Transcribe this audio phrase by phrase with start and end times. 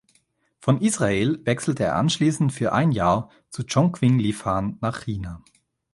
[0.57, 5.43] Von Israel wechselte er anschließend für ein Jahr zu Chongqing Lifan nach China.